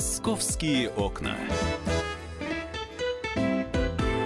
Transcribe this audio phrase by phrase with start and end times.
[0.00, 1.36] Московские окна.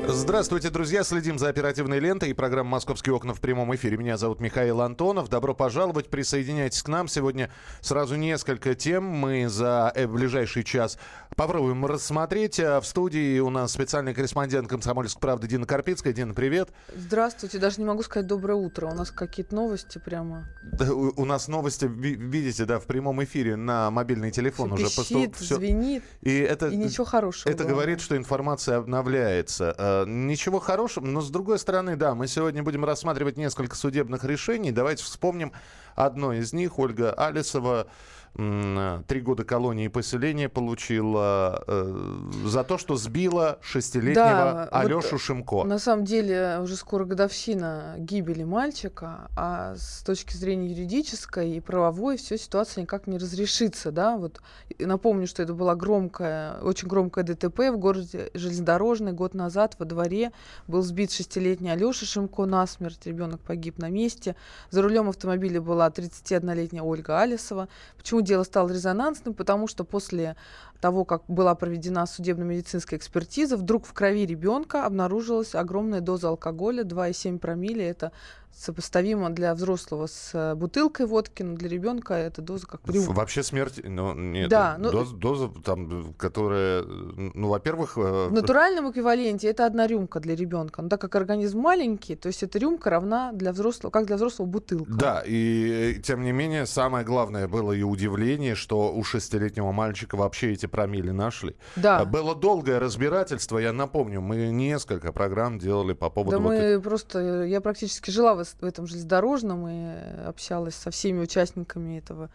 [0.06, 1.02] Здравствуйте, друзья.
[1.02, 3.96] Следим за оперативной лентой и программа «Московские окна» в прямом эфире.
[3.96, 5.28] Меня зовут Михаил Антонов.
[5.28, 6.10] Добро пожаловать.
[6.10, 7.08] Присоединяйтесь к нам.
[7.08, 9.02] Сегодня сразу несколько тем.
[9.02, 10.96] Мы за э, ближайший час
[11.34, 12.60] попробуем рассмотреть.
[12.60, 16.12] А в студии у нас специальный корреспондент «Комсомольской правды» Дина Карпицкая.
[16.12, 16.70] Дина, привет.
[16.94, 17.58] Здравствуйте.
[17.58, 18.86] Даже не могу сказать доброе утро.
[18.86, 20.46] У нас какие-то новости прямо.
[20.62, 24.96] Да, у, у нас новости, видите, да, в прямом эфире на мобильный телефон все уже
[24.96, 25.56] пищит, все...
[25.56, 26.02] звенит.
[26.20, 27.50] И, это, и ничего хорошего.
[27.50, 27.74] Это главное.
[27.74, 32.84] говорит, что информация обновляется а, ничего хорошего, но с другой стороны, да, мы сегодня будем
[32.84, 34.72] рассматривать несколько судебных решений.
[34.72, 35.52] Давайте вспомним
[35.94, 36.78] одно из них.
[36.78, 37.86] Ольга Алисова
[38.34, 45.20] три года колонии и поселения получила э, за то, что сбила шестилетнего да, Алешу вот
[45.20, 45.64] Шимко.
[45.64, 52.16] На самом деле уже скоро годовщина гибели мальчика, а с точки зрения юридической и правовой
[52.16, 54.40] все ситуация никак не разрешится, да, вот
[54.80, 60.32] напомню, что это была громкая, очень громкая ДТП в городе железнодорожный год назад во дворе
[60.66, 64.34] был сбит шестилетний Алеша Шимко насмерть, ребенок погиб на месте,
[64.70, 67.68] за рулем автомобиля была 31-летняя Ольга Алисова.
[67.96, 69.34] Почему дело стало резонансным?
[69.34, 70.36] Потому что после
[70.80, 77.38] того, как была проведена судебно-медицинская экспертиза, вдруг в крови ребенка обнаружилась огромная доза алкоголя, 2,7
[77.38, 77.88] промилле.
[77.88, 78.12] Это
[78.56, 83.12] сопоставимо для взрослого с э, бутылкой водки, но для ребенка это доза как рюмка.
[83.12, 87.98] Вообще смерть, ну, нет, да, ну, доза, доза там, которая, ну, во-первых...
[87.98, 92.28] Э, в натуральном эквиваленте это одна рюмка для ребенка, но так как организм маленький, то
[92.28, 94.92] есть эта рюмка равна для взрослого, как для взрослого бутылка.
[94.92, 98.13] Да, и тем не менее, самое главное было и удивление,
[98.54, 101.56] что у шестилетнего мальчика вообще эти промили нашли.
[101.76, 102.04] Да.
[102.04, 106.36] Было долгое разбирательство, я напомню, мы несколько программ делали по поводу...
[106.36, 111.20] Да вот мы просто, я практически жила в в этом железнодорожном и общалась со всеми
[111.20, 112.30] участниками этого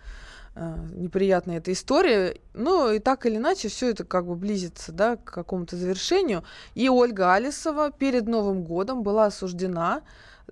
[0.56, 2.42] э, неприятной этой истории.
[2.54, 6.44] Ну, и так или иначе, все это как бы близится, да, к какому-то завершению.
[6.76, 10.02] И Ольга Алисова перед Новым годом была осуждена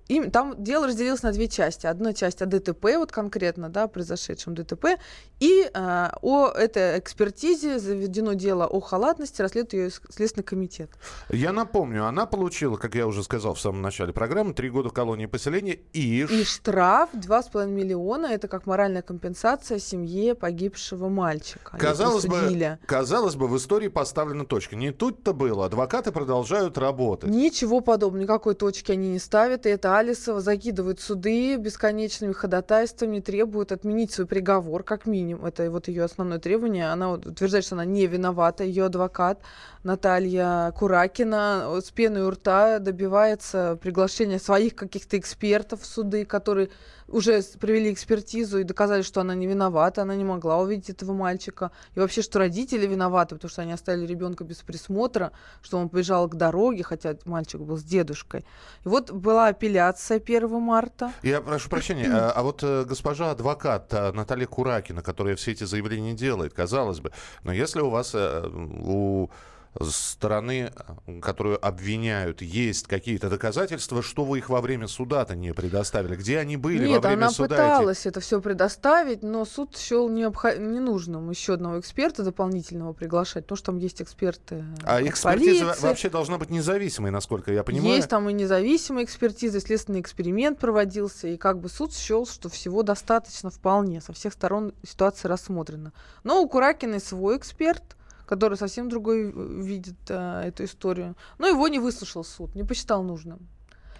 [0.08, 1.86] им, там дело разделилось на две части.
[1.86, 4.98] Одна часть о ДТП, вот конкретно, да, произошедшем ДТП,
[5.38, 10.90] и э, о этой экспертизе заведено дело о халатности, расследует ее Следственный комитет.
[11.28, 15.26] Я напомню, она получила, как я уже сказал в самом начале программы, три года колонии
[15.26, 16.22] поселения и...
[16.22, 21.76] И штраф 2,5 миллиона, это как моральная компенсация семье погибшего мальчика.
[21.76, 24.76] Казалось бы, казалось бы, в истории поставлена точка.
[24.76, 25.66] Не тут-то было.
[25.66, 27.30] Адвокаты продолжают работать.
[27.30, 33.72] Ничего подобного, никакой точки они не ставят, и это Алисова закидывают суды бесконечными ходатайствами, требуют
[33.72, 35.46] отменить свой приговор, как минимум.
[35.46, 36.90] Это вот ее основное требование.
[36.90, 38.64] Она утверждает, что она не виновата.
[38.64, 39.40] Ее адвокат
[39.82, 46.70] Наталья Куракина с пеной у рта добивается приглашения своих каких-то экспертов в суды, которые
[47.08, 51.70] уже провели экспертизу и доказали, что она не виновата, она не могла увидеть этого мальчика.
[51.94, 55.32] И вообще, что родители виноваты, потому что они оставили ребенка без присмотра,
[55.62, 58.44] что он побежал к дороге, хотя мальчик был с дедушкой.
[58.84, 61.12] И вот была апелляция 1 марта.
[61.22, 65.64] Я прошу прощения, а, а вот э, госпожа адвокат э, Наталья Куракина, которая все эти
[65.64, 69.30] заявления делает, казалось бы, но если у вас э, у
[69.80, 70.72] стороны,
[71.22, 76.16] которую обвиняют, есть какие-то доказательства, что вы их во время суда-то не предоставили?
[76.16, 77.48] Где они были Нет, во время она суда?
[77.48, 78.08] пыталась эти...
[78.08, 80.58] это все предоставить, но суд счел необход...
[80.58, 85.82] ненужным еще одного эксперта дополнительного приглашать, потому что там есть эксперты А экспертиза полиции.
[85.86, 87.96] вообще должна быть независимой, насколько я понимаю?
[87.96, 92.82] Есть там и независимая экспертиза, следственный эксперимент проводился, и как бы суд счел, что всего
[92.82, 95.92] достаточно вполне, со всех сторон ситуация рассмотрена.
[96.24, 97.97] Но у Куракиной свой эксперт,
[98.28, 101.16] который совсем другой э, видит а, эту историю.
[101.38, 103.48] Но его не выслушал суд, не посчитал нужным.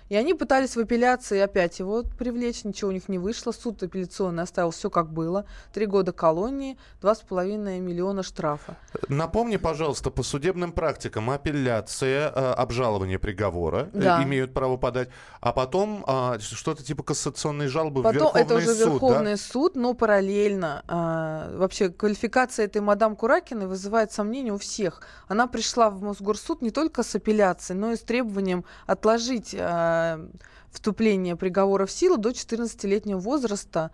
[0.08, 3.52] И они пытались в апелляции опять его привлечь, ничего у них не вышло.
[3.52, 5.44] Суд апелляционный оставил все как было.
[5.72, 8.76] Три года колонии, два с половиной миллиона штрафа.
[9.08, 14.22] Напомни, пожалуйста, по судебным практикам апелляция, э, обжалование приговора э, да.
[14.22, 15.10] имеют право подать,
[15.40, 18.50] а потом э, что-то типа кассационной жалобы потом, в Верховный суд.
[18.50, 19.36] Это уже суд, Верховный да?
[19.36, 20.84] суд, но параллельно.
[20.88, 25.02] Э, вообще квалификация этой мадам Куракиной вызывает сомнения у всех.
[25.28, 29.54] Она пришла в Мосгорсуд не только с апелляцией, но и с требованием отложить
[29.98, 30.26] э,
[30.70, 33.90] вступления приговора в силу до 14-летнего возраста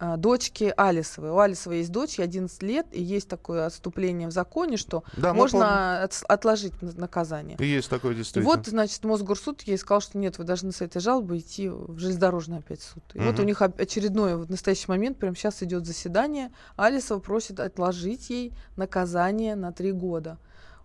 [0.00, 1.30] э, дочки Алисовой.
[1.30, 5.34] У Алисовой есть дочь, ей 11 лет, и есть такое отступление в законе, что да,
[5.34, 7.56] можно от, отложить наказание.
[7.58, 8.52] И есть такое действительно.
[8.52, 11.98] И вот, значит, Мосгорсуд ей сказал, что нет, вы должны с этой жалобой идти в
[11.98, 13.02] железнодорожный опять суд.
[13.14, 13.26] И угу.
[13.26, 18.52] вот у них очередное, в настоящий момент, прямо сейчас идет заседание, Алисова просит отложить ей
[18.76, 20.38] наказание на три года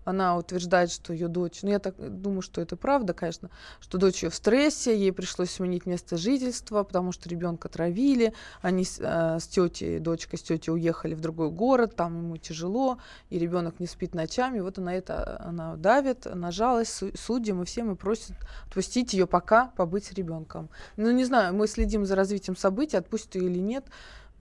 [0.06, 4.24] она утверждает, что ее дочь, ну я так думаю, что это правда, конечно, что дочь
[4.24, 9.40] ее в стрессе, ей пришлось сменить место жительства, потому что ребенка травили, они с, э,
[9.40, 12.98] с тетей, дочка с тетей уехали в другой город, там ему тяжело,
[13.30, 17.96] и ребенок не спит ночами, вот она это, она давит, нажалась судьям и всем и
[17.96, 18.36] просит
[18.68, 20.70] отпустить ее пока побыть с ребенком.
[20.98, 23.86] Ну не знаю, мы следим за развитием событий, отпустит ее или нет,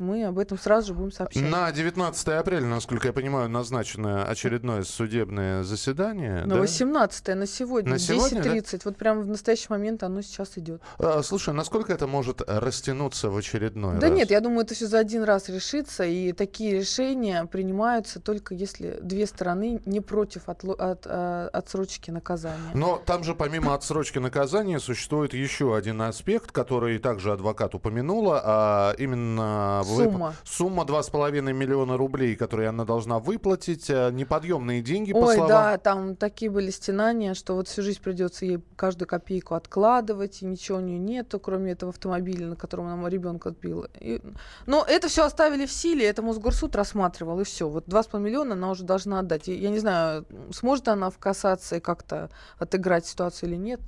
[0.02, 1.42] мы об этом сразу же будем сообщать.
[1.42, 6.44] На 19 апреля, насколько я понимаю, назначено очередное судебное заседание.
[6.44, 6.60] На да?
[6.60, 8.72] 18 на сегодня, на 10.30.
[8.72, 8.78] Да?
[8.84, 10.82] Вот прямо в настоящий момент оно сейчас идет.
[10.98, 14.16] А, слушай, насколько это может растянуться в очередной да раз?
[14.16, 18.98] нет, я думаю, это все за один раз решится, и такие решения принимаются только если
[19.02, 22.70] две стороны не против от, от, от, а, отсрочки наказания.
[22.74, 28.94] Но там же помимо отсрочки наказания существует еще один аспект, который также адвокат упомянула, а
[28.98, 30.34] именно Сумма.
[30.44, 33.90] Сумма 2,5 миллиона рублей, которые она должна выплатить.
[33.90, 35.48] Э, неподъемные деньги, Ой, по словам...
[35.48, 40.46] да, там такие были стенания, что вот всю жизнь придется ей каждую копейку откладывать, и
[40.46, 43.88] ничего у нее нету, кроме этого автомобиля, на котором она ребенка отбила.
[44.00, 44.20] И...
[44.66, 47.68] Но это все оставили в силе, это Мосгорсуд рассматривал, и все.
[47.68, 49.48] Вот 2,5 миллиона она уже должна отдать.
[49.48, 53.80] И, я не знаю, сможет она в кассации как-то отыграть ситуацию или нет.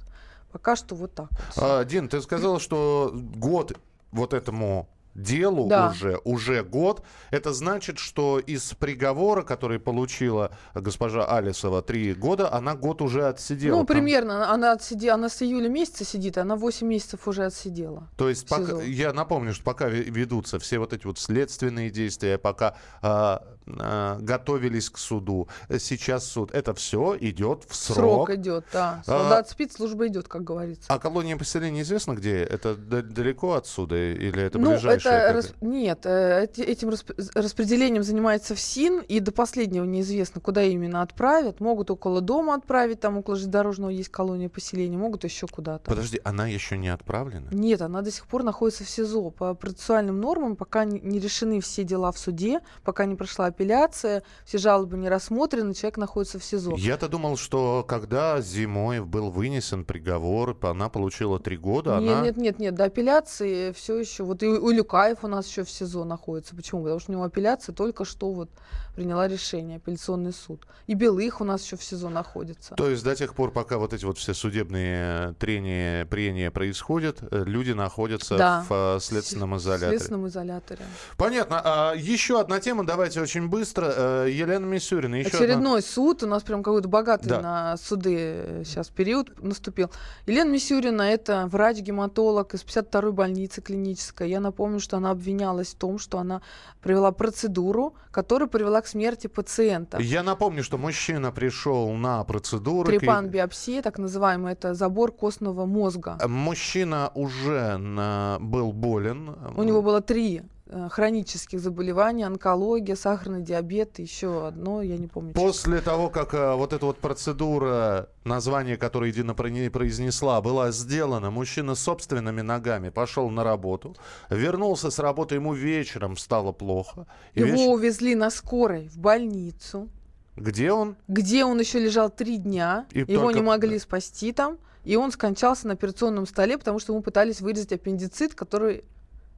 [0.53, 1.31] Пока что вот так.
[1.57, 1.65] Вот.
[1.65, 3.77] А, Дин, ты сказал, что год
[4.13, 5.91] вот этому делу да.
[5.91, 7.03] уже, уже год.
[7.31, 13.77] Это значит, что из приговора, который получила госпожа Алисова три года, она год уже отсидела.
[13.77, 13.97] Ну, Там...
[13.97, 14.53] примерно.
[14.53, 18.09] Она, отсидела, она с июля месяца сидит, она 8 месяцев уже отсидела.
[18.17, 22.77] То есть, пока, я напомню, что пока ведутся все вот эти вот следственные действия, пока
[23.01, 28.29] а, а, готовились к суду, сейчас суд, это все идет в срок.
[28.29, 29.03] Срок идет, да.
[29.07, 30.93] А, Солдат а, спит, служба идет, как говорится.
[30.93, 32.43] А колония поселения известно где?
[32.43, 35.15] Это далеко отсюда или это ну, ближайшее?
[35.15, 35.53] это рас...
[35.61, 36.91] Нет, э, этим
[37.35, 41.61] распределением занимается ФСИН, и до последнего неизвестно, куда именно отправят.
[41.61, 45.89] Могут около дома отправить, там около железнодорожного есть колония поселения, могут еще куда-то.
[45.89, 47.49] Подожди, она еще не отправлена?
[47.51, 49.31] Нет, она до сих пор находится в СИЗО.
[49.31, 54.59] По процессуальным нормам пока не решены все дела в суде, пока не прошла апелляция, все
[54.59, 56.75] жалобы не рассмотрены, человек находится в СИЗО.
[56.77, 62.21] Я-то думал, что когда зимой был вынесен приговор, она получила три года, нет, она...
[62.23, 65.71] Нет, нет, нет, до апелляции все еще, вот и у Люкаев у нас еще в
[65.71, 66.55] СИЗО находится.
[66.55, 66.83] Почему?
[66.83, 68.51] Потому что у него апелляция только что вот
[68.95, 70.67] приняла решение, апелляционный суд.
[70.87, 72.75] И Белых у нас еще в СИЗО находится.
[72.75, 77.45] То есть до тех пор, пока вот эти вот все судебные трения, прения происходят, э,
[77.45, 78.67] люди находятся да.
[78.69, 79.89] в э, следственном изоляторе.
[79.89, 80.85] В следственном изоляторе.
[81.17, 81.61] Понятно.
[81.65, 83.93] А еще одна тема, давайте очень быстро.
[83.97, 85.17] Э, Елена Мисюрина.
[85.17, 85.89] Еще Очередной одна...
[85.89, 86.23] суд.
[86.23, 87.41] У нас прям какой-то богатый да.
[87.41, 89.91] на суды сейчас период наступил.
[90.27, 94.31] Елена Мисюрина это врач-гематолог из 52-й больницы клинической.
[94.31, 96.43] Я напомню, что она обвинялась в том, что она
[96.83, 99.99] провела процедуру, которая привела к смерти пациента.
[100.01, 102.91] Я напомню, что мужчина пришел на процедуру.
[102.91, 106.19] Трепан-биопсия, так называемый, это забор костного мозга.
[106.27, 108.39] Мужчина уже на...
[108.41, 109.37] был болен.
[109.57, 110.54] У него было три Э,
[110.91, 115.35] хронических заболеваний, онкология, сахарный диабет, еще одно, я не помню.
[115.35, 115.85] После что.
[115.85, 122.41] того, как а, вот эта вот процедура, название которой Дина произнесла, была сделана, мужчина собственными
[122.41, 123.95] ногами пошел на работу,
[124.31, 127.07] вернулся с работы, ему вечером стало плохо.
[127.35, 127.69] Его веч...
[127.69, 129.91] увезли на скорой в больницу.
[130.37, 130.97] Где он?
[131.09, 133.39] Где он еще лежал три дня, и его только...
[133.39, 134.59] не могли спасти там.
[134.85, 138.85] И он скончался на операционном столе, потому что ему пытались вырезать аппендицит, который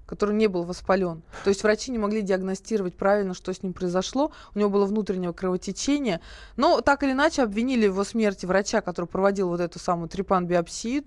[0.07, 1.23] который не был воспален.
[1.45, 4.33] То есть врачи не могли диагностировать правильно, что с ним произошло.
[4.55, 6.21] У него было внутреннее кровотечение.
[6.57, 11.05] Но так или иначе обвинили его смерти врача, который проводил вот эту самую трепан-биопсию,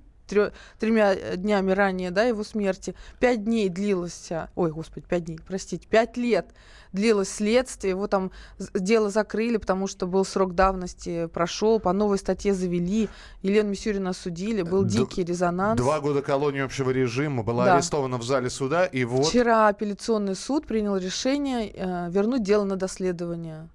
[0.80, 2.96] тремя днями ранее, да, его смерти.
[3.20, 6.48] Пять дней длилось, ой, господи, пять дней, простите, пять лет
[6.92, 8.32] длилось следствие, его там
[8.74, 13.10] дело закрыли, потому что был срок давности прошел, по новой статье завели,
[13.42, 15.78] Елену Мисюрину осудили, был Д- дикий резонанс.
[15.80, 17.74] Два года колонии общего режима, была да.
[17.76, 19.28] арестована в зале суда, и вот...
[19.28, 23.70] Вчера апелляционный суд принял решение э, вернуть дело на доследование.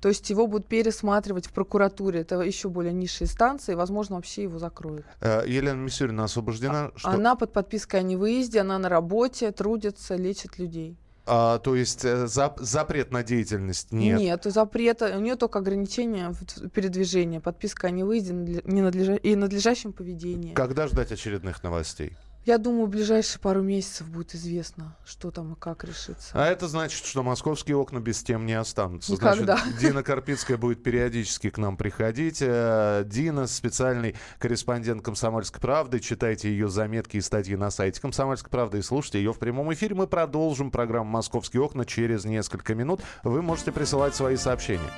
[0.00, 2.20] То есть его будут пересматривать в прокуратуре.
[2.20, 3.74] Это еще более низшие инстанции.
[3.74, 5.06] Возможно, вообще его закроют.
[5.20, 6.86] Э, Елена Мисюрина освобождена.
[6.86, 7.10] А, что...
[7.10, 10.96] Она под подпиской о невыезде, она на работе, трудится, лечит людей.
[11.28, 14.18] А, то есть э, зап запрет на деятельность нет?
[14.18, 15.16] Нет, запрета.
[15.16, 16.32] У нее только ограничение
[16.72, 19.16] передвижения, подписка о невыезде ненадлежа...
[19.16, 20.54] и надлежащем поведении.
[20.54, 22.16] Когда ждать очередных новостей?
[22.46, 26.30] Я думаю, в ближайшие пару месяцев будет известно, что там и как решится.
[26.32, 29.10] А это значит, что московские окна без тем не останутся.
[29.10, 29.56] Никогда.
[29.56, 32.38] Значит, Дина Карпицкая будет периодически к нам приходить.
[32.40, 35.98] Э, Дина, специальный корреспондент «Комсомольской правды».
[35.98, 39.96] Читайте ее заметки и статьи на сайте «Комсомольской правды» и слушайте ее в прямом эфире.
[39.96, 43.00] Мы продолжим программу «Московские окна» через несколько минут.
[43.24, 44.92] Вы можете присылать свои сообщения.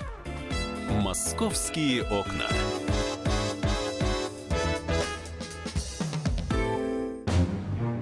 [0.90, 2.44] Московские окна.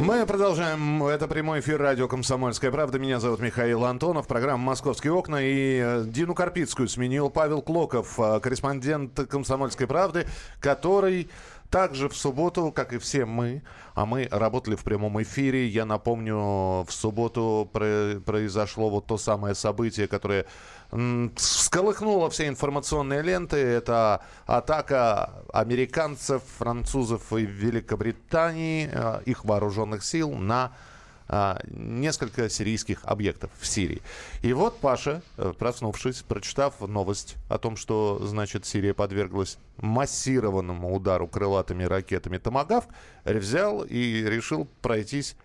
[0.00, 1.04] Мы продолжаем.
[1.04, 2.98] Это прямой эфир радио «Комсомольская правда».
[2.98, 4.26] Меня зовут Михаил Антонов.
[4.26, 5.42] Программа «Московские окна».
[5.42, 10.26] И э, Дину Карпицкую сменил Павел Клоков, э, корреспондент «Комсомольской правды»,
[10.58, 11.28] который
[11.70, 13.62] также в субботу, как и все мы,
[13.94, 15.66] а мы работали в прямом эфире.
[15.68, 20.46] Я напомню, в субботу произошло вот то самое событие, которое
[21.36, 23.56] всколыхнуло все информационные ленты.
[23.56, 30.72] Это атака американцев, французов и Великобритании, э, их вооруженных сил на
[31.32, 34.02] а, несколько сирийских объектов в Сирии.
[34.42, 41.28] И вот Паша, э, проснувшись, прочитав новость о том, что, значит, Сирия подверглась массированному удару
[41.28, 42.88] крылатыми ракетами «Томагавк»,
[43.24, 45.36] взял и решил пройтись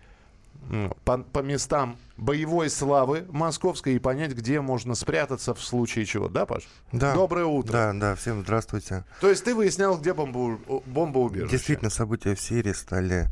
[1.04, 6.28] по, по местам боевой славы московской и понять, где можно спрятаться в случае чего.
[6.28, 6.64] Да, Паш?
[6.90, 7.14] Да.
[7.14, 7.72] Доброе утро.
[7.72, 9.04] Да, да, всем здравствуйте.
[9.20, 11.52] То есть ты выяснял, где бомбу, бомбоубежище?
[11.52, 13.28] Действительно, события в Сирии стали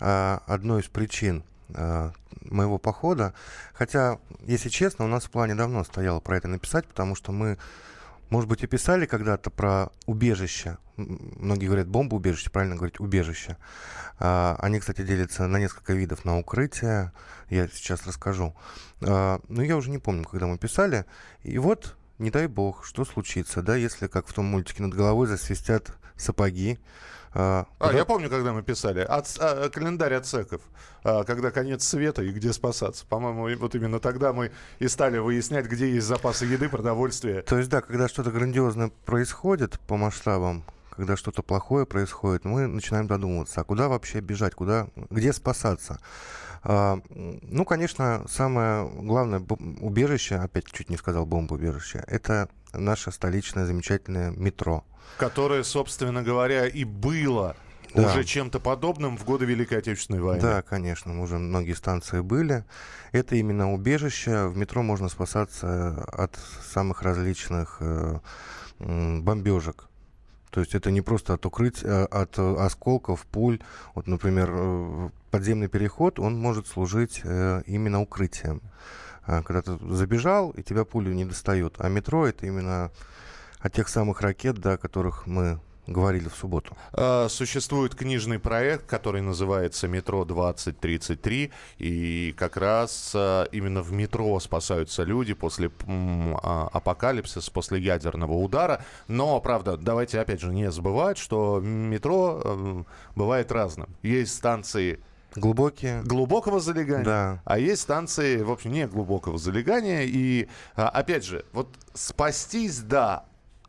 [0.00, 2.10] а, одной из причин Э,
[2.50, 3.32] моего похода.
[3.72, 7.58] Хотя, если честно, у нас в плане давно стояло про это написать, потому что мы,
[8.28, 10.76] может быть, и писали когда-то про убежище.
[10.96, 13.56] Многие говорят бомбоубежище, правильно говорить убежище.
[14.18, 17.12] А, они, кстати, делятся на несколько видов на укрытие.
[17.48, 18.54] Я сейчас расскажу.
[19.00, 21.06] А, но я уже не помню, когда мы писали.
[21.42, 25.26] И вот, не дай бог, что случится, да, если, как в том мультике, над головой
[25.26, 26.78] засвистят сапоги,
[27.36, 29.00] а, а я помню, когда мы писали.
[29.00, 30.62] От, а, календарь отсеков.
[31.02, 33.04] А, когда конец света и где спасаться.
[33.06, 37.42] По-моему, вот именно тогда мы и стали выяснять, где есть запасы еды, продовольствия.
[37.42, 40.64] То есть, да, когда что-то грандиозное происходит по масштабам,
[40.96, 46.00] когда что-то плохое происходит, мы начинаем додумываться, а куда вообще бежать, куда, где спасаться.
[46.62, 49.40] А, ну, конечно, самое главное
[49.80, 54.84] убежище, опять чуть не сказал бомбоубежище, это наше столичное замечательное метро.
[55.18, 57.54] Которое, собственно говоря, и было
[57.94, 58.06] да.
[58.06, 60.40] уже чем-то подобным в годы Великой Отечественной войны.
[60.40, 62.64] Да, конечно, уже многие станции были.
[63.12, 64.46] Это именно убежище.
[64.46, 66.36] В метро можно спасаться от
[66.66, 68.18] самых различных э,
[68.78, 69.88] бомбежек.
[70.54, 73.58] То есть это не просто от укрытия, а от осколков, пуль.
[73.96, 78.62] Вот, например, э, подземный переход, он может служить э, именно укрытием.
[79.26, 81.74] Когда ты забежал, и тебя пули не достают.
[81.78, 82.92] А метро это именно
[83.58, 86.76] от тех самых ракет, да, которых мы говорили в субботу.
[86.92, 94.38] А, существует книжный проект, который называется «Метро 2033», и как раз а, именно в метро
[94.40, 98.84] спасаются люди после апокалипсиса, после ядерного удара.
[99.08, 103.88] Но, правда, давайте опять же не забывать, что метро бывает разным.
[104.02, 105.00] Есть станции
[105.36, 106.02] Глубокие.
[106.02, 107.04] Глубокого залегания.
[107.04, 107.42] Да.
[107.44, 110.02] А есть станции, в общем, не глубокого залегания.
[110.02, 113.24] И, а, опять же, вот спастись, да,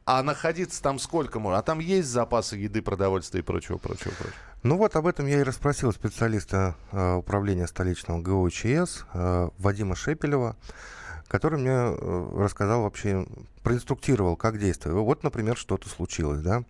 [0.06, 1.60] а находиться там сколько можно?
[1.60, 4.36] А там есть запасы еды, продовольствия и прочего, прочего, прочего.
[4.64, 10.56] Ну вот об этом я и расспросил специалиста э, управления столичного ГОЧС э, Вадима Шепелева,
[11.28, 13.26] который мне э, рассказал вообще,
[13.64, 14.98] проинструктировал, как действовать.
[14.98, 16.64] Вот, например, что-то случилось, да.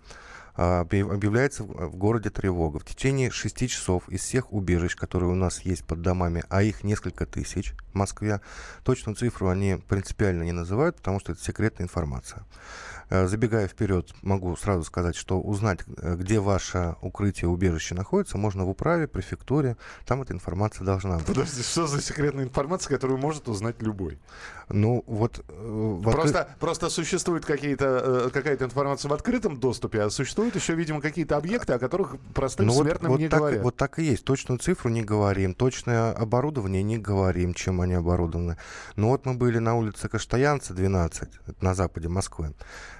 [0.57, 2.79] А, объявляется в городе тревога.
[2.79, 6.83] В течение 6 часов из всех убежищ, которые у нас есть под домами, а их
[6.83, 8.39] несколько тысяч в Москве,
[8.83, 12.45] точную цифру они принципиально не называют, потому что это секретная информация.
[13.09, 18.65] Э, забегая вперед, могу сразу сказать, что узнать, э, где ваше укрытие, убежище находится, можно
[18.65, 19.77] в управе, префектуре.
[20.05, 21.27] Там эта информация должна быть.
[21.27, 24.19] Подожди, что за секретная информация, которую может узнать любой?
[24.69, 25.43] Ну, вот...
[25.47, 26.55] Э, просто, откры...
[26.59, 31.79] просто существует какие-то, какая-то информация в открытом доступе, а существуют еще, видимо, какие-то объекты, о
[31.79, 33.63] которых простым ну, смертным вот, вот не так, говорят.
[33.63, 34.25] Вот так и есть.
[34.25, 38.57] Точную цифру не говорим, точное оборудование не говорим, чем они оборудованы.
[38.95, 41.29] Но вот мы были на улице Каштаянца, 12,
[41.61, 42.55] на западе Москвы.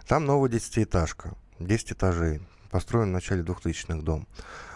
[0.08, 4.28] Там новая десятиэтажка, 10 этажей, построен в начале 2000-х дом,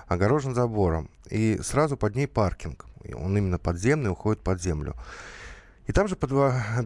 [0.07, 2.85] огорожен забором, и сразу под ней паркинг.
[3.13, 4.95] Он именно подземный, уходит под землю.
[5.85, 6.31] И там же под,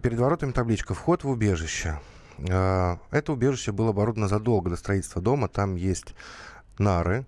[0.02, 2.00] перед воротами табличка «Вход в убежище».
[2.38, 5.48] Э, Это убежище было оборудовано задолго до строительства дома.
[5.48, 6.14] Там есть
[6.78, 7.26] нары,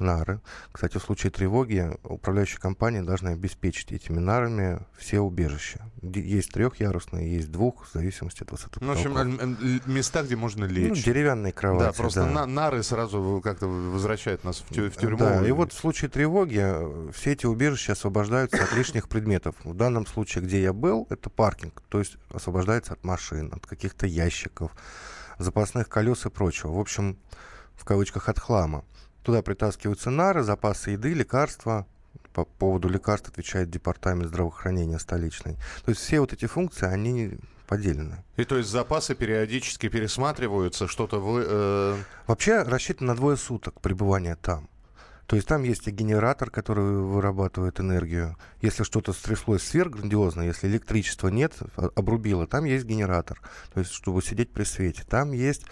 [0.00, 0.40] нары.
[0.72, 5.84] Кстати, в случае тревоги управляющая компания должна обеспечить этими нарами все убежища.
[6.02, 10.72] Есть трехъярусные, есть двух, в зависимости от высоты Ну, в общем, места, где можно Ну,
[10.72, 11.04] лечь.
[11.04, 11.84] деревянные кровати.
[11.84, 12.30] да, просто да.
[12.30, 15.18] на- нары сразу как-то возвращают нас в, тю- в тюрьму.
[15.18, 19.54] Да, и вот в случае тревоги э, все эти убежища освобождаются от лишних предметов.
[19.64, 24.06] В данном случае, где я был, это паркинг, то есть освобождается от машин, от каких-то
[24.06, 24.72] ящиков,
[25.38, 26.72] запасных колес и прочего.
[26.72, 27.16] В общем,
[27.74, 28.84] в кавычках от хлама.
[29.22, 31.86] Туда притаскиваются нары, запасы еды, лекарства.
[32.32, 35.54] По поводу лекарств отвечает департамент здравоохранения столичный.
[35.84, 38.24] То есть все вот эти функции, они поделены.
[38.36, 41.44] И то есть запасы периодически пересматриваются, что-то вы...
[41.46, 41.96] э,
[42.26, 44.68] Вообще рассчитано на двое суток пребывания там.
[45.26, 48.36] То есть там есть и генератор, который вырабатывает энергию.
[48.62, 53.38] Если что-то стряслось сверхграндиозно, если электричества нет, а- обрубило, там есть генератор.
[53.74, 55.04] То есть чтобы сидеть при свете.
[55.06, 55.64] Там есть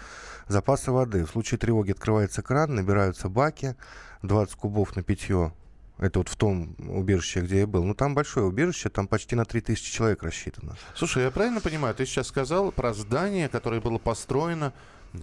[0.47, 1.25] запасы воды.
[1.25, 3.75] В случае тревоги открывается кран, набираются баки,
[4.23, 5.53] 20 кубов на питье.
[5.97, 7.83] Это вот в том убежище, где я был.
[7.83, 10.75] Ну, там большое убежище, там почти на 3000 человек рассчитано.
[10.95, 14.73] Слушай, я правильно понимаю, ты сейчас сказал про здание, которое было построено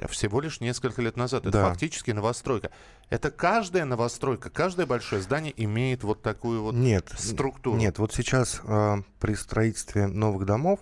[0.08, 1.46] всего лишь несколько лет назад.
[1.46, 1.68] Это Да.
[1.68, 2.70] фактически новостройка.
[3.10, 7.76] Это каждая новостройка, каждое большое здание имеет вот такую вот Нет, структуру.
[7.76, 10.80] Нет, вот сейчас а, при строительстве новых домов,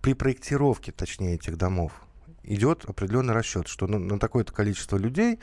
[0.00, 1.92] при проектировке, точнее, этих домов,
[2.42, 5.38] идет определенный расчет, что на, на такое-то количество людей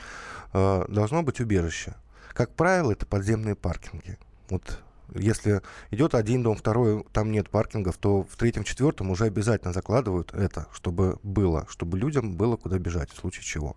[0.52, 1.94] а, должно быть убежище.
[2.32, 4.18] Как правило, это подземные паркинги.
[4.48, 4.80] Вот
[5.14, 10.34] если идет один дом, второй, там нет паркингов, то в третьем, четвертом уже обязательно закладывают
[10.34, 13.76] это, чтобы было, чтобы людям было куда бежать, в случае чего.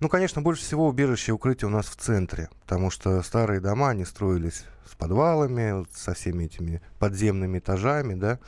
[0.00, 3.90] Ну, конечно, больше всего убежище и укрытие у нас в центре, потому что старые дома,
[3.90, 8.38] они строились с подвалами, со всеми этими подземными этажами, да.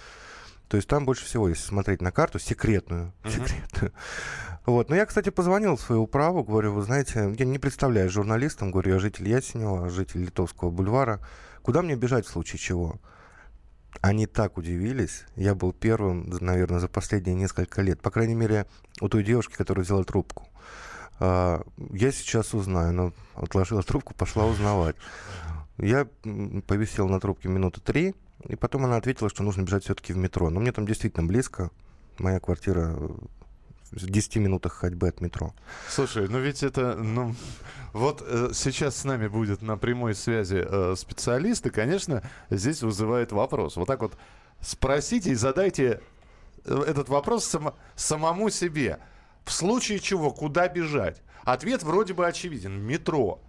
[0.69, 3.13] То есть там больше всего, если смотреть на карту, секретную.
[3.25, 3.31] Мгм.
[3.33, 3.93] секретную.
[4.67, 4.91] Вот.
[4.91, 8.93] Но я, кстати, позвонил в свою управу, говорю, вы знаете, я не представляюсь журналистом, говорю,
[8.93, 11.21] я житель Ясенева, житель Литовского бульвара.
[11.63, 13.01] Куда мне бежать в случае чего?
[14.03, 15.25] Они так удивились.
[15.37, 18.03] Я был первым, наверное, за последние несколько лет.
[18.03, 18.67] По крайней мере,
[19.01, 20.49] у той девушки, которая взяла трубку.
[21.19, 22.91] А, Я сейчас узнаю.
[22.91, 24.97] Она отложила трубку, пошла узнавать.
[25.79, 26.07] Я
[26.67, 30.51] повисел на трубке минуты три, и потом она ответила, что нужно бежать все-таки в метро.
[30.51, 31.71] Но мне там действительно близко.
[32.19, 32.97] Моя квартира
[33.91, 35.55] в 10 минутах ходьбы от метро.
[35.89, 37.35] Слушай, ну ведь это, ну,
[37.93, 43.33] вот э, сейчас с нами будет на прямой связи э, специалист, и, конечно, здесь вызывает
[43.33, 43.77] вопрос.
[43.77, 44.17] Вот так вот
[44.61, 46.01] спросите и задайте
[46.65, 48.99] э, этот вопрос само- самому себе.
[49.45, 51.23] В случае чего, куда бежать?
[51.45, 52.83] Ответ вроде бы очевиден.
[52.83, 53.41] Метро.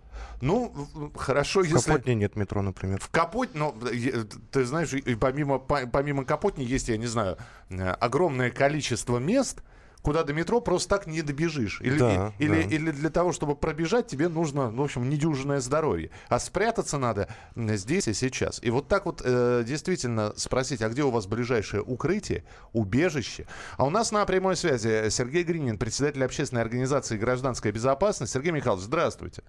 [0.41, 1.91] Ну, в- хорошо, В если...
[1.91, 3.00] Капотне нет метро, например.
[3.00, 7.38] В Капотне, е- ты знаешь, и помимо, по- помимо Капотни есть, я не знаю,
[7.69, 9.62] э, огромное количество мест,
[10.02, 11.82] куда до метро просто так не добежишь.
[11.82, 12.69] Или, Да, или, да.
[12.74, 16.10] или для того, чтобы пробежать, тебе нужно, ну, в общем, недюжинное здоровье.
[16.30, 18.62] А спрятаться надо здесь и сейчас.
[18.63, 23.45] И вот так вот э, действительно спросить, а где у вас ближайшее укрытие, убежище?
[23.76, 28.32] А у нас на прямой связи Сергей Гринин, председатель общественной организации «Гражданская безопасность».
[28.32, 29.43] Сергей Михайлович, здравствуйте.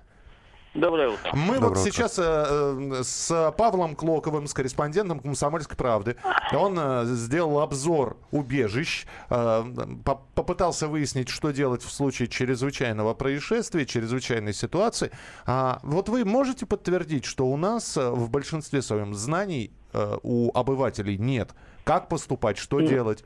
[0.72, 1.30] Доброе утро.
[1.34, 1.90] Мы Доброе вот утро.
[1.90, 6.14] сейчас э, э, с Павлом Клоковым, с корреспондентом «Комсомольской правды»,
[6.52, 9.64] он э, сделал обзор убежищ, э,
[10.04, 15.10] по- попытался выяснить, что делать в случае чрезвычайного происшествия, чрезвычайной ситуации.
[15.44, 20.52] А вот вы можете подтвердить, что у нас э, в большинстве своем знаний э, у
[20.56, 21.50] обывателей нет?
[21.82, 23.24] Как поступать, что делать?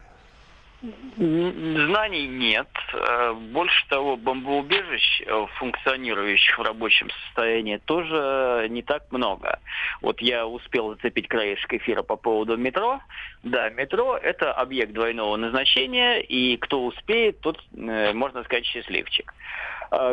[1.17, 2.69] Знаний нет.
[2.93, 9.61] Э, Больше того, бомбоубежищ, э, функционирующих в рабочем состоянии, тоже не так много.
[10.03, 13.01] Вот я успел зацепить краешек эфира по поводу метро.
[13.43, 19.33] Да, метро– это объект двойного назначения, и кто успеет, тот, э, можно сказать, счастливчик.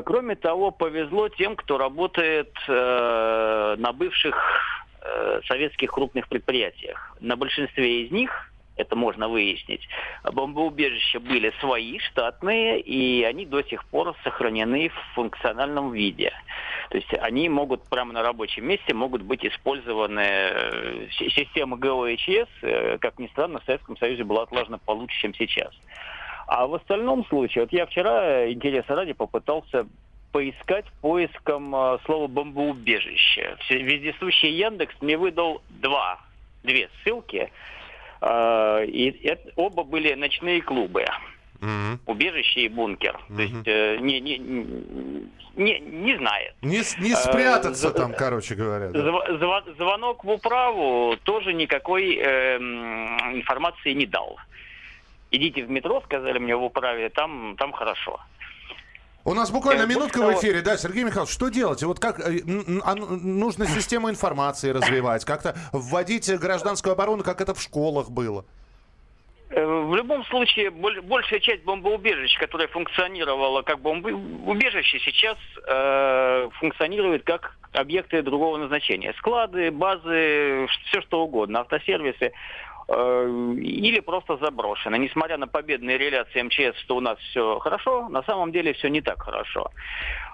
[0.05, 4.35] Кроме того, повезло тем, кто работает на бывших
[5.47, 7.17] советских крупных предприятиях.
[7.19, 8.50] На большинстве из них
[8.81, 9.87] это можно выяснить.
[10.23, 16.31] Бомбоубежища были свои, штатные, и они до сих пор сохранены в функциональном виде.
[16.89, 20.19] То есть они могут прямо на рабочем месте могут быть использованы.
[20.21, 25.33] э, си- Система ГОХС, э, как ни странно, в Советском Союзе была отлажена получше, чем
[25.35, 25.71] сейчас.
[26.47, 29.87] А в остальном случае, вот я вчера, э, интереса ради, попытался
[30.33, 31.71] поискать поиском
[32.05, 33.57] слова бомбоубежище.
[33.69, 36.19] Вездесущий Яндекс мне выдал два,
[36.63, 37.51] две ссылки.
[38.21, 41.05] Э, И это- оба были ночные клубы.
[41.59, 41.99] Мгм.
[42.07, 43.13] Убежище и бункер.
[43.27, 43.41] То Мгм.
[43.41, 44.37] есть э, не, не,
[45.55, 46.55] не, не знает.
[46.61, 48.89] Не, не спрятаться за- там, короче говоря.
[48.89, 48.99] да.
[48.99, 54.37] Зв- звонок в управу тоже никакой эм, информации не дал.
[55.31, 58.19] Идите в метро, сказали мне в управе, там, там хорошо.
[59.23, 60.61] У нас буквально минутка в эфире.
[60.61, 61.83] Да, Сергей Михайлович, что делать?
[61.83, 62.39] Вот как э,
[62.83, 68.45] а, ну, нужно систему информации развивать, как-то вводить гражданскую оборону, как это в школах было.
[69.51, 77.23] Э, В любом случае, боль- большая часть бомбоубежищ, которая функционировала как бомбоубежище, сейчас э, функционирует
[77.23, 79.13] как объекты другого назначения.
[79.19, 82.31] Склады, базы, все что угодно, автосервисы.
[82.93, 84.97] Э, Или просто заброшено.
[84.97, 89.01] Несмотря на победные реляции МЧС, что у нас все хорошо, на самом деле все не
[89.01, 89.71] так хорошо.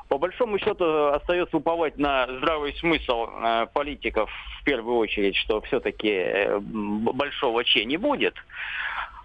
[0.09, 6.47] По большому счету остается уповать на здравый смысл э, политиков в первую очередь, что все-таки
[6.59, 8.35] большого че не будет.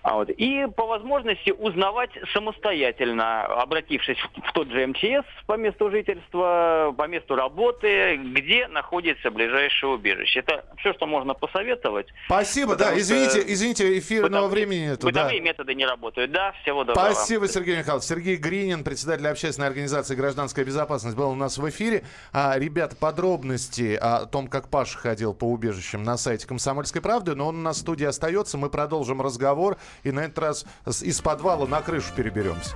[0.02, 0.30] А вот.
[0.30, 7.36] И по возможности узнавать самостоятельно, обратившись в, тот же МЧС по месту жительства, по месту
[7.36, 10.40] работы, где находится ближайшее убежище.
[10.40, 12.08] Это все, что можно посоветовать.
[12.26, 15.06] Спасибо, да, извините, извините, эфирного Бытовые- времени нету.
[15.06, 15.22] да.
[15.22, 16.32] Бытовые методы не работают.
[16.32, 17.12] Да, всего доброго.
[17.12, 18.04] Спасибо, Сергей Михайлович.
[18.04, 22.04] Сергей Гринин, председатель общественной организации «Гражданская безопасность», был у нас в эфире.
[22.32, 27.48] А, ребята, подробности о том, как Паша ходил по убежищам на сайте «Комсомольской правды», но
[27.48, 28.58] он у нас в студии остается.
[28.58, 30.64] Мы продолжим разговор и на этот раз
[31.02, 32.74] из подвала на крышу переберемся.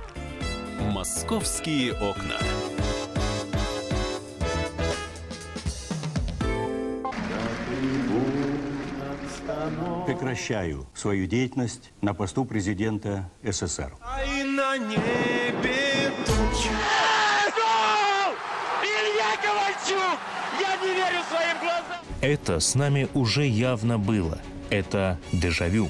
[0.79, 2.37] Московские окна.
[10.05, 13.93] Прекращаю свою деятельность на посту президента СССР.
[22.21, 24.39] Это с нами уже явно было.
[24.69, 25.89] Это дежавю.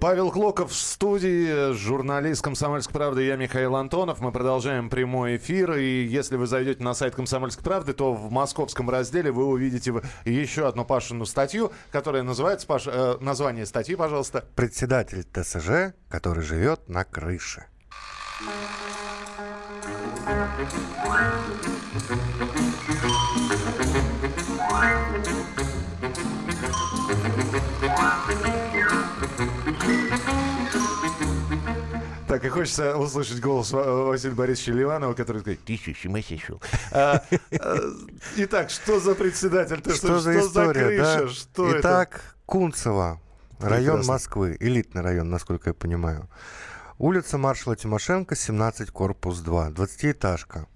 [0.00, 4.20] Павел Клоков в студии, журналист «Комсомольской правды», я Михаил Антонов.
[4.20, 8.88] Мы продолжаем прямой эфир, и если вы зайдете на сайт «Комсомольской правды», то в московском
[8.88, 9.92] разделе вы увидите
[10.24, 14.46] еще одну Пашину статью, которая называется, Паш, э, название статьи, пожалуйста.
[14.56, 17.66] Председатель ТСЖ, который живет на крыше.
[32.30, 36.62] Так, и хочется услышать голос Ва- Василия Борисовича Ливанова, который говорит, ты ума сошел?»
[36.92, 37.20] А,
[37.58, 37.76] а,
[38.36, 39.82] Итак, что за председатель?
[39.92, 41.18] Что за история, крыша?
[41.24, 41.28] да?
[41.28, 41.80] Что это?
[41.80, 43.20] Итак, Кунцево,
[43.58, 44.06] район.
[44.06, 46.28] Москвы, элитный район, насколько я понимаю.
[46.98, 50.66] Улица маршала Тимошенко, 17, корпус 2, 20-этажка.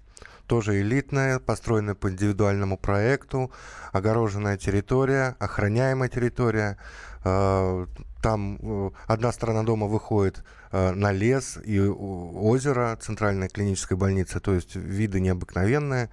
[0.47, 3.49] Тоже элитная, построенная по индивидуальному проекту,
[3.93, 6.77] огороженная территория, охраняемая территория.
[7.23, 7.87] Э,
[8.21, 10.43] Там э, одна сторона дома выходит
[10.91, 16.09] на лес и э, озеро, центральная клиническая больница, то есть виды необыкновенные.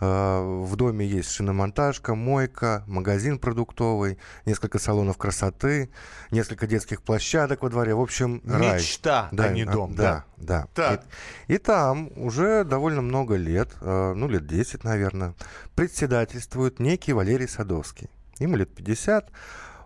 [0.00, 5.90] Э, В доме есть шиномонтажка, мойка, магазин продуктовый, несколько салонов красоты,
[6.30, 7.94] несколько детских площадок во дворе.
[7.94, 8.78] В общем, рай.
[8.78, 10.24] Мечта, а не дом, да.
[10.36, 10.90] Да, да.
[10.90, 11.04] Так.
[11.46, 15.34] И, и там уже довольно много лет, э, ну лет 10, наверное,
[15.76, 18.08] председательствует некий Валерий Садовский.
[18.38, 19.30] Ему лет 50.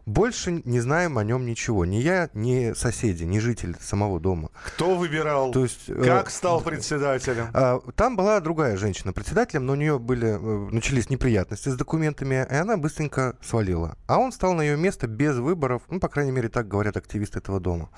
[0.06, 1.84] Больше не знаем о нем ничего.
[1.86, 4.50] Ни я, ни соседи, ни жители самого дома.
[4.66, 5.50] Кто выбирал?
[5.50, 7.48] То есть, э, Как стал председателем?
[7.54, 12.46] а, Там была другая женщина председателем, но у нее были, э, начались неприятности с документами,
[12.50, 13.96] и она быстренько свалила.
[14.06, 17.38] А он стал на ее место без выборов, ну, по крайней мере, так говорят активисты
[17.38, 17.88] этого дома.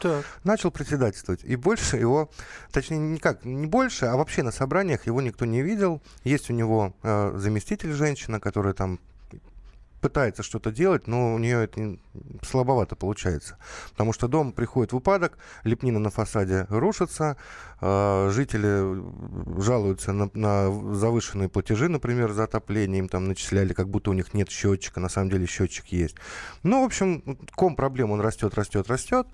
[0.44, 1.42] Начал председательствовать.
[1.42, 2.30] И больше его,
[2.72, 6.00] точнее, никак, не больше, а вообще на собраниях его никто не видел.
[6.22, 9.00] Есть у него э, заместитель женщина, которая там
[10.06, 11.98] пытается что-то делать, но у нее это
[12.40, 13.58] слабовато получается.
[13.90, 17.36] Потому что дом приходит в упадок, лепнина на фасаде рушится,
[17.80, 19.02] э, жители
[19.60, 24.32] жалуются на, на завышенные платежи, например, за отопление, им там начисляли, как будто у них
[24.32, 26.14] нет счетчика, на самом деле счетчик есть.
[26.62, 29.26] Ну, в общем, ком проблем, он растет, растет, растет.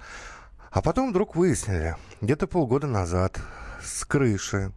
[0.70, 3.38] А потом вдруг выяснили, где-то полгода назад
[3.85, 4.72] с крыши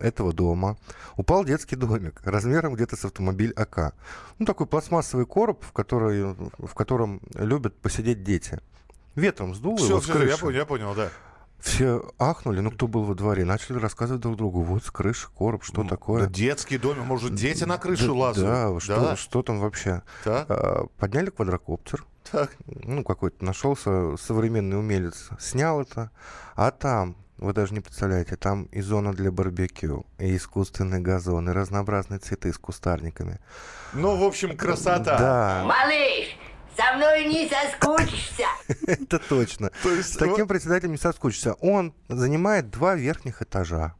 [0.00, 0.76] этого дома
[1.16, 3.94] упал детский домик размером где-то с автомобиль АК.
[4.38, 8.60] Ну, такой пластмассовый короб, в, который, в котором любят посидеть дети.
[9.14, 10.28] Ветром сдуло Все, его с все, крыши.
[10.30, 11.08] я понял, я понял, да.
[11.58, 15.64] Все ахнули, ну кто был во дворе, начали рассказывать друг другу, вот с крыши короб,
[15.64, 16.24] что М, такое.
[16.24, 18.74] да детский дом, может, дети на крышу Да, лазают?
[18.74, 19.16] Да, что, Да?
[19.16, 20.02] что там вообще?
[20.22, 20.46] Так.
[20.50, 22.04] А, Подняли квадрокоптер.
[22.30, 22.50] Так.
[22.66, 26.10] Ну, какой-то нашелся современный умелец, снял это.
[26.56, 31.52] А там вы даже не представляете, там и зона для барбекю, и искусственный газон, и
[31.52, 33.38] разнообразные цветы с кустарниками.
[33.92, 35.18] Ну, в общем, красота.
[35.18, 35.62] Да.
[35.64, 36.36] Малыш,
[36.76, 38.46] со мной не соскучишься.
[38.86, 39.70] Это точно.
[39.84, 41.54] С таким председателем не соскучишься.
[41.54, 43.94] Он занимает два верхних этажа.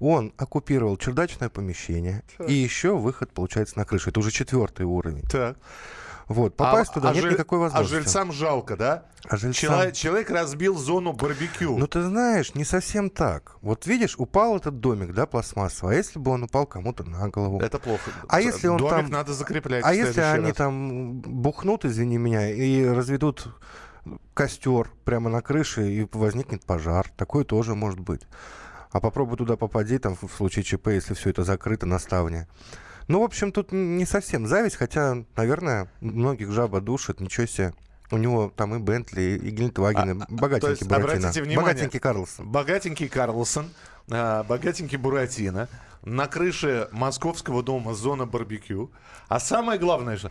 [0.00, 4.10] Он оккупировал чердачное помещение, и еще выход получается на крышу.
[4.10, 5.22] Это уже четвертый уровень.
[5.22, 5.56] Так.
[6.28, 7.94] Вот, попасть а, туда а нет жи- никакой возможности.
[7.94, 9.04] А жильцам жалко, да?
[9.28, 11.78] А жильцам- Чело- Человек разбил зону барбекю.
[11.78, 13.56] Ну, ты знаешь, не совсем так.
[13.62, 15.94] Вот видишь, упал этот домик, да, пластмассовый.
[15.94, 17.60] А если бы он упал кому-то на голову?
[17.60, 18.10] Это плохо.
[18.28, 19.10] А если он Домик там...
[19.10, 20.56] надо закреплять А если они раз.
[20.56, 23.48] там бухнут, извини меня, и разведут
[24.34, 27.08] костер прямо на крыше, и возникнет пожар.
[27.16, 28.22] Такое тоже может быть.
[28.90, 32.48] А попробуй туда попади, там, в случае ЧП, если все это закрыто на ставне.
[33.08, 37.74] Ну, в общем, тут не совсем зависть, хотя, наверное, многих жаба душит, ничего себе.
[38.10, 41.14] У него там и Бентли, и Гелендвагены, А, то богатенький есть, Буратино.
[41.14, 42.48] обратите внимание, Богатенький Карлсон.
[42.48, 43.70] Богатенький Карлсон,
[44.10, 45.68] а, богатенький Буратино,
[46.04, 48.90] на крыше московского дома зона барбекю.
[49.28, 50.30] А самое главное, что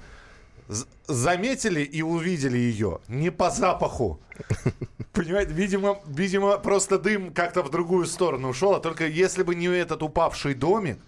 [1.07, 4.19] заметили и увидели ее не по запаху.
[5.13, 8.73] Понимаете, видимо, видимо, просто дым как-то в другую сторону ушел.
[8.75, 10.99] А только если бы не этот упавший домик,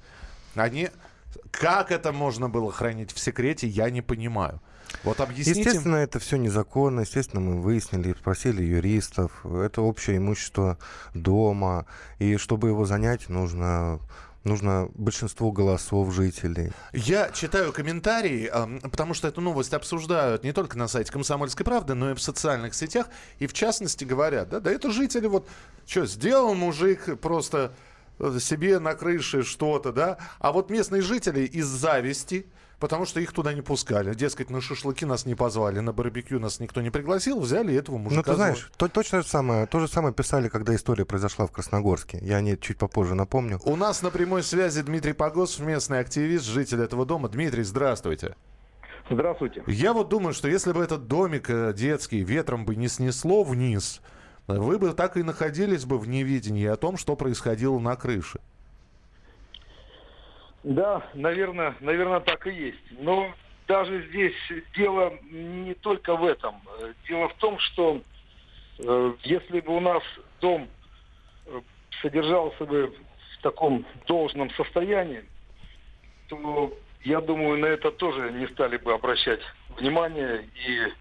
[0.55, 0.89] они...
[1.52, 4.62] Как это можно было хранить в секрете, я не понимаю.
[5.04, 5.60] Вот объясните...
[5.60, 7.02] Естественно, это все незаконно.
[7.02, 9.46] Естественно, мы выяснили, спросили юристов.
[9.46, 10.78] Это общее имущество
[11.13, 11.86] дома.
[12.20, 14.00] И чтобы его занять, нужно,
[14.44, 16.72] нужно большинство голосов жителей.
[16.94, 21.94] Я читаю комментарии, эм, потому что эту новость обсуждают не только на сайте «Комсомольской правды»,
[21.94, 23.08] но и в социальных сетях.
[23.38, 25.48] И в частности говорят, да, да это жители вот,
[25.86, 27.74] что, сделал мужик просто
[28.39, 32.45] себе на крыше что-то, да, а вот местные жители из зависти,
[32.79, 34.13] потому что их туда не пускали.
[34.13, 38.17] Дескать, на шашлыки нас не позвали, на барбекю нас никто не пригласил, взяли этого мужика.
[38.17, 41.51] Ну, ты знаешь, то, точно же самое, то же самое писали, когда история произошла в
[41.51, 42.19] Красногорске.
[42.21, 43.60] Я о ней чуть попозже напомню.
[43.63, 47.29] У нас на прямой связи Дмитрий Погосов, местный активист, житель этого дома.
[47.29, 48.36] Дмитрий, здравствуйте.
[49.10, 49.63] Здравствуйте.
[49.65, 54.01] Я вот думаю, что если бы этот домик э, детский ветром бы не снесло вниз,
[54.57, 58.39] вы бы так и находились бы в невидении о том, что происходило на крыше.
[60.63, 62.83] Да, наверное, наверное, так и есть.
[62.99, 63.31] Но
[63.67, 64.33] даже здесь
[64.75, 66.55] дело не только в этом.
[67.07, 68.01] Дело в том, что
[68.79, 70.03] э, если бы у нас
[70.41, 70.67] дом
[71.45, 71.62] э,
[72.01, 75.23] содержался бы в таком должном состоянии,
[76.27, 79.41] то я думаю, на это тоже не стали бы обращать
[79.77, 80.91] внимание и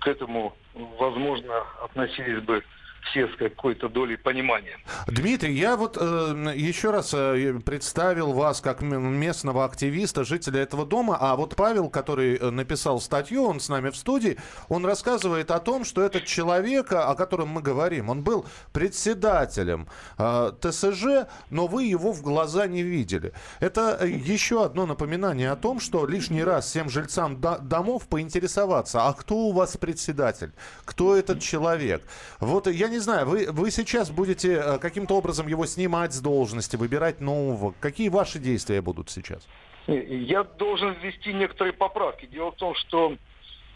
[0.00, 2.62] к этому, возможно, относились бы
[3.02, 4.78] все с какой-то долей понимания.
[5.06, 11.16] Дмитрий, я вот э, еще раз э, представил вас как местного активиста, жителя этого дома,
[11.20, 14.36] а вот Павел, который э, написал статью, он с нами в студии,
[14.68, 20.52] он рассказывает о том, что этот человек, о котором мы говорим, он был председателем э,
[20.60, 23.32] ТСЖ, но вы его в глаза не видели.
[23.60, 29.06] Это э, еще одно напоминание о том, что лишний раз всем жильцам до- домов поинтересоваться,
[29.06, 30.52] а кто у вас председатель,
[30.84, 32.02] кто этот человек.
[32.40, 36.76] Вот я не знаю, вы, вы сейчас будете э, каким-то образом его снимать с должности,
[36.76, 37.74] выбирать нового.
[37.80, 39.46] Какие ваши действия будут сейчас?
[39.86, 42.26] Я должен ввести некоторые поправки.
[42.26, 43.16] Дело в том, что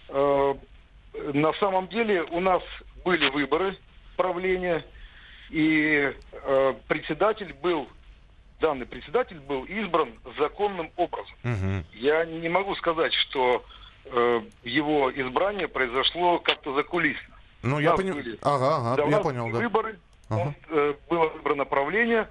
[0.09, 0.55] э,
[1.33, 2.62] на самом деле у нас
[3.05, 3.77] были выборы
[4.16, 4.85] правления,
[5.50, 7.88] и э, председатель был,
[8.61, 11.35] данный председатель был избран законным образом.
[11.92, 13.64] Я не могу сказать, что
[14.05, 17.33] э, его избрание произошло как-то закулисно.
[17.64, 19.59] Ну, я были- Ага, ага, я понял, да.
[19.59, 19.98] выборы,
[20.29, 20.40] Ага.
[20.40, 22.29] он, э, было выбрано правление.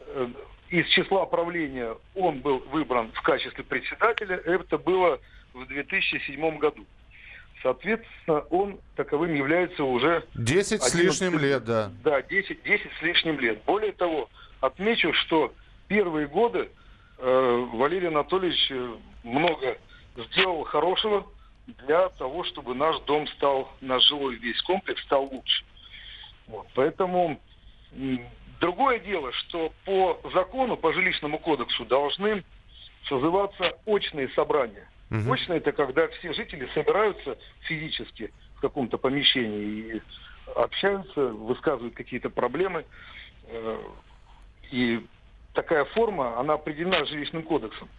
[0.00, 0.28] Э,
[0.70, 4.36] из числа правления он был выбран в качестве председателя.
[4.36, 5.20] Это было
[5.54, 6.84] в 2007 году.
[7.62, 10.24] Соответственно, он таковым является уже...
[10.34, 11.92] 10 с 11 лишним лет, да.
[12.02, 13.62] Да, 10, 10 с лишним лет.
[13.64, 14.28] Более того,
[14.60, 15.52] отмечу, что
[15.86, 16.68] первые годы
[17.18, 19.78] э, Валерий Анатольевич э, много
[20.16, 21.24] сделал хорошего
[21.78, 25.64] для того, чтобы наш дом стал, наш жилой весь комплекс стал лучше.
[26.46, 26.66] Вот.
[26.74, 27.40] Поэтому
[28.60, 32.44] другое дело, что по закону, по жилищному кодексу должны
[33.04, 34.88] созываться очные собрания.
[35.10, 35.30] Мгм.
[35.30, 40.02] Очные это когда все жители собираются физически в каком-то помещении и
[40.56, 42.84] общаются, высказывают какие-то проблемы.
[43.48, 43.78] Э,
[44.70, 45.04] И
[45.52, 47.90] такая форма, она определена жилищным кодексом.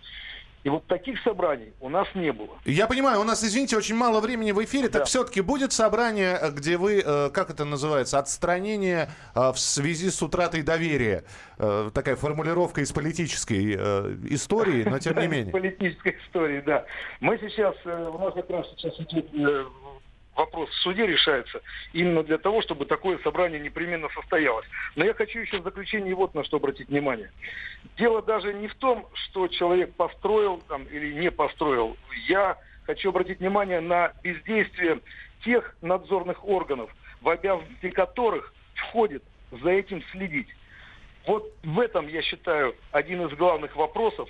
[0.63, 2.58] И вот таких собраний у нас не было.
[2.63, 4.88] Я понимаю, у нас, извините, очень мало времени в эфире.
[4.88, 10.10] Так все-таки будет собрание, э, где вы, э, как это называется, отстранение э, в связи
[10.10, 11.23] с утратой доверия.
[11.93, 13.76] Такая формулировка из политической
[14.34, 15.52] истории, но тем не Да, менее.
[15.52, 16.86] Политической истории, да.
[17.19, 19.32] Мы сейчас, у нас как раз сейчас идет
[20.36, 21.62] вопрос в суде решается
[21.93, 24.65] именно для того, чтобы такое собрание непременно состоялось.
[24.96, 27.32] Но я хочу еще в заключении вот на что обратить внимание.
[27.98, 31.98] Дело даже не в том, что человек построил там, или не построил.
[32.28, 35.00] Я хочу обратить внимание на бездействие
[35.43, 40.48] тех надзорных органов, в обязанности которых входит за этим следить.
[41.28, 44.30] Вот в этом, я считаю, один из главных вопросов,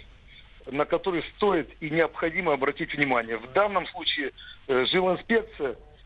[0.67, 3.37] на который стоит и необходимо обратить внимание.
[3.37, 4.31] В данном случае
[4.67, 5.75] э, жилинспекция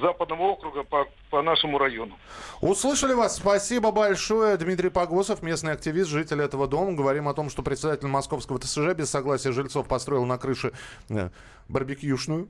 [0.00, 2.16] Западного округа по, по нашему району.
[2.60, 3.36] Услышали вас.
[3.36, 4.56] Спасибо большое.
[4.56, 6.92] Дмитрий Погосов, местный активист, житель этого дома.
[6.92, 10.72] Говорим о том, что председатель московского ТСЖ без согласия жильцов построил на крыше
[11.08, 11.30] э,
[11.68, 12.48] барбекюшную.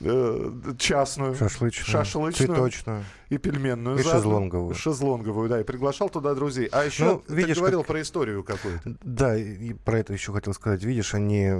[0.00, 3.96] Э, частную, шашлычную, шашлычную цветочную и пельменную.
[3.96, 4.20] И заодно.
[4.20, 4.74] шезлонговую.
[4.74, 6.68] Шезлонговую, да, и приглашал туда друзей.
[6.72, 7.88] А еще ну, ты видишь, говорил как...
[7.88, 8.96] про историю какую-то.
[9.02, 10.82] Да, и про это еще хотел сказать.
[10.82, 11.52] Видишь, они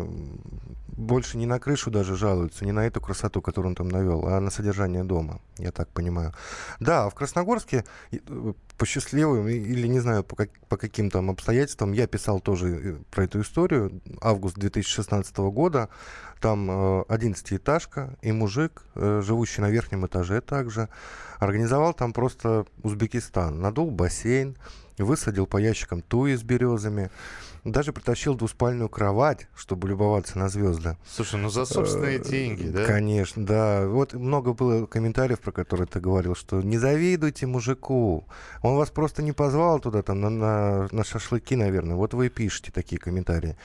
[0.97, 4.41] больше не на крышу даже жалуются, не на эту красоту, которую он там навел, а
[4.41, 5.14] на содержание дома,
[5.59, 6.33] я так понимаю.
[6.81, 11.93] Да, в Красногорске э, по счастливым или не знаю по, как, по каким там обстоятельствам
[11.93, 14.01] я писал тоже э, про эту историю.
[14.21, 15.89] Август 2016 года.
[16.41, 20.89] Там э, 11-этажка и мужик, живущий на верхнем этаже также,
[21.39, 23.61] организовал там просто Узбекистан.
[23.61, 24.57] Надул бассейн,
[25.03, 27.11] высадил по ящикам туи с березами,
[27.65, 30.97] даже притащил двуспальную кровать, чтобы любоваться на звезды.
[31.09, 32.85] Слушай, ну за собственные э, деньги, да?
[32.85, 33.87] Конечно, да.
[33.87, 38.27] Вот много было комментариев, про которые ты говорил, что не завидуйте мужику.
[38.63, 41.97] Он вас просто не позвал туда, там, на, на, на шашлыки, наверное.
[41.97, 43.57] Вот вы и пишете такие комментарии.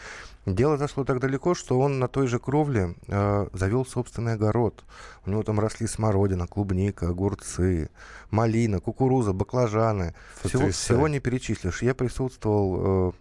[0.54, 4.84] Дело зашло так далеко, что он на той же кровле э, завел собственный огород.
[5.26, 7.90] У него там росли смородина, клубника, огурцы,
[8.32, 10.16] малина, кукуруза, баклажаны.
[10.44, 11.84] Всего, всего не перечислишь.
[11.84, 13.14] Я присутствовал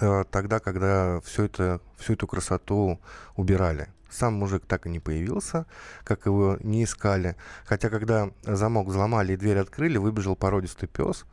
[0.00, 2.98] э, тогда, когда все это, всю эту красоту
[3.36, 3.88] убирали.
[4.10, 5.66] Сам мужик так и не появился,
[6.02, 7.36] как его не искали.
[7.64, 11.26] Хотя, когда замок взломали и дверь открыли, выбежал породистый пес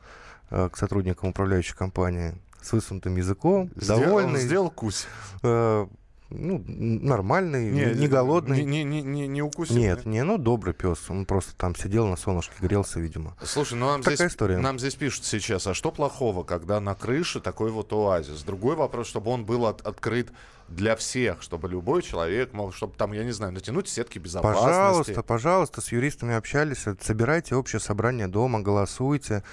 [0.51, 2.35] э, к сотрудникам управляющей компании
[2.67, 4.41] с высунутым языком, Сделал, довольный.
[4.41, 5.05] сделал кусь.
[5.43, 5.87] Э,
[6.29, 8.63] ну, нормальный, не, не голодный.
[8.63, 9.77] Не, не, не, не укусил?
[9.77, 11.09] Нет, не, ну, добрый пес.
[11.09, 13.35] Он просто там сидел на солнышке, грелся, видимо.
[13.43, 14.57] Слушай, ну нам, Такая здесь, история.
[14.57, 18.43] нам здесь пишут сейчас, а что плохого, когда на крыше такой вот оазис?
[18.43, 20.29] Другой вопрос, чтобы он был от, открыт
[20.67, 24.65] для всех, чтобы любой человек мог, чтобы там, я не знаю, натянуть сетки безопасности.
[24.65, 29.43] Пожалуйста, пожалуйста, с юристами общались, собирайте общее собрание дома, голосуйте.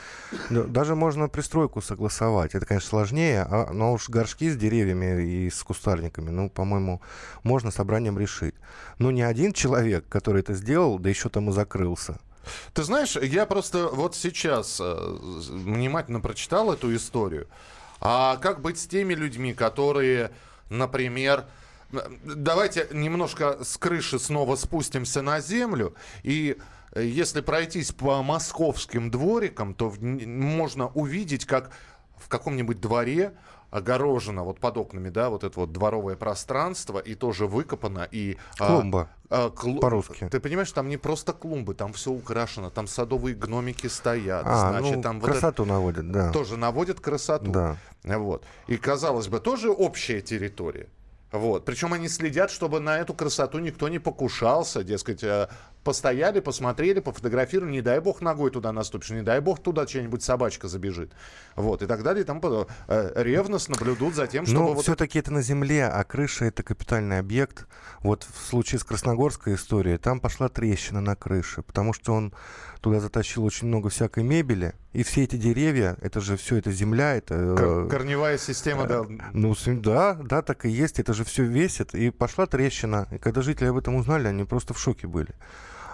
[0.50, 2.54] Даже можно пристройку согласовать.
[2.54, 7.03] Это, конечно, сложнее, а, но уж горшки с деревьями и с кустарниками, ну, по-моему,
[7.42, 8.55] можно собранием решить.
[8.98, 12.18] Но не один человек, который это сделал, да еще там и закрылся.
[12.72, 14.96] Ты знаешь, я просто вот сейчас э,
[15.50, 17.48] внимательно прочитал эту историю.
[18.00, 20.31] А как быть с теми людьми, которые
[20.70, 21.44] например,
[22.24, 26.57] давайте немножко с крыши снова спустимся на землю и
[26.92, 31.70] э, если пройтись по московским дворикам, то можно увидеть, как
[32.16, 33.35] в каком-нибудь дворе
[33.74, 38.37] огорожено вот под окнами, да, вот это вот дворовое пространство, и тоже выкопано, и...
[38.60, 39.80] А, Клумба, а, а, клу...
[39.80, 40.28] по-русски.
[40.30, 44.96] Ты понимаешь, там не просто клумбы, там все украшено, там садовые гномики стоят, а, значит,
[44.96, 45.20] ну, там...
[45.20, 45.74] красоту вот это...
[45.74, 46.30] наводят, да.
[46.30, 47.50] Тоже наводят красоту.
[47.50, 47.76] Да.
[48.04, 48.44] Вот.
[48.68, 50.87] И, казалось бы, тоже общая территория.
[51.32, 51.64] Вот.
[51.64, 55.48] Причем они следят, чтобы на эту красоту никто не покушался, дескать, э,
[55.84, 60.66] постояли, посмотрели, пофотографировали, не дай бог ногой туда наступишь, не дай бог туда чья-нибудь собачка
[60.66, 61.12] забежит.
[61.54, 64.60] Вот, и так далее, и там э, ревностно наблюдут за тем, чтобы...
[64.60, 67.66] Но вот все-таки это на земле, а крыша— это капитальный объект.
[68.00, 72.34] Вот в случае с Красногорской историей, там пошла трещина на крыше, потому что он
[72.80, 77.16] туда затащил очень много всякой мебели, и все эти деревья, это же все, это земля,
[77.16, 77.56] это...
[77.56, 79.04] Кор- корневая система, да.
[79.32, 83.08] Ну, да, да, так и есть, это же все весит, и пошла трещина.
[83.10, 85.34] И когда жители об этом узнали, они просто в шоке были.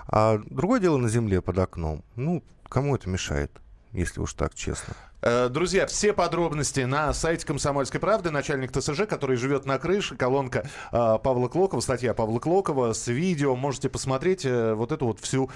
[0.09, 2.05] А другое дело на земле под окном.
[2.17, 3.51] Ну, кому это мешает,
[3.93, 4.95] если уж так честно?
[5.23, 8.31] Э, друзья, все подробности на сайте «Комсомольской правды».
[8.31, 10.17] Начальник ТСЖ, который живет на крыше.
[10.17, 13.55] Колонка э, Павла Клокова, статья Павла Клокова с видео.
[13.55, 15.51] Можете посмотреть э, вот эту вот всю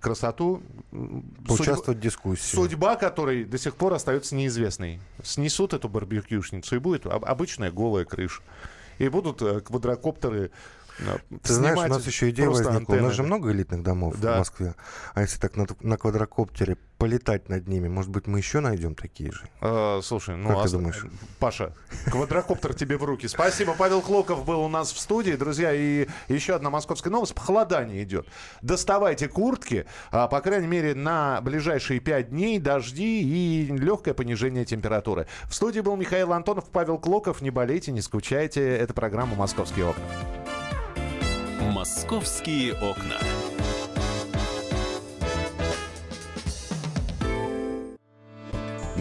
[0.00, 0.62] красоту.
[1.46, 2.56] Поучаствовать судьба, в дискуссии.
[2.56, 5.00] Судьба которой до сих пор остается неизвестной.
[5.22, 8.42] Снесут эту барбекюшницу, и будет обычная голая крыша.
[8.98, 10.50] И будут квадрокоптеры
[11.42, 12.76] ты знаешь, у нас еще идея возникла.
[12.76, 12.98] Антенны.
[12.98, 14.34] У нас же много элитных домов да.
[14.34, 14.74] в Москве.
[15.14, 19.32] А если так на, на квадрокоптере полетать над ними, может быть, мы еще найдем такие
[19.32, 19.48] же?
[19.60, 21.04] А, слушай, ну, как а, ты думаешь?
[21.38, 21.74] Паша,
[22.06, 23.26] квадрокоптер тебе в руки.
[23.26, 23.74] Спасибо.
[23.76, 25.32] Павел Клоков был у нас в студии.
[25.32, 27.34] Друзья, и еще одна московская новость.
[27.34, 28.26] Похолодание идет.
[28.60, 29.86] Доставайте куртки.
[30.10, 35.26] А, по крайней мере, на ближайшие пять дней дожди и легкое понижение температуры.
[35.44, 37.40] В студии был Михаил Антонов, Павел Клоков.
[37.40, 38.76] Не болейте, не скучайте.
[38.76, 40.61] Это программа «Московские окна».
[41.82, 43.18] «Московские окна».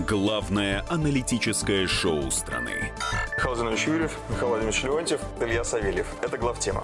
[0.08, 2.92] Главное аналитическое шоу страны.
[3.38, 6.08] Михаил Юрьев, Михаил Владимирович Леонтьев, Илья Савельев.
[6.24, 6.84] Это главтема.